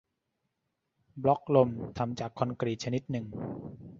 [1.23, 3.25] บล็อกลมทำจากคอนกรีตชนิดหนึ่ง